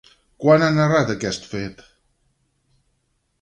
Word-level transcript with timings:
Quan 0.43 0.63
ha 0.67 0.69
narrat 0.77 1.13
aquest 1.15 1.45
fet? 1.51 1.85